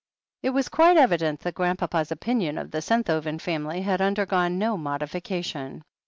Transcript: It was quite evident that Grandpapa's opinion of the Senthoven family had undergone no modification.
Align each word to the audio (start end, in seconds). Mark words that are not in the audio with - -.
It 0.41 0.49
was 0.49 0.67
quite 0.67 0.97
evident 0.97 1.41
that 1.41 1.53
Grandpapa's 1.53 2.11
opinion 2.11 2.57
of 2.57 2.71
the 2.71 2.79
Senthoven 2.79 3.39
family 3.39 3.83
had 3.83 4.01
undergone 4.01 4.57
no 4.57 4.75
modification. 4.75 5.83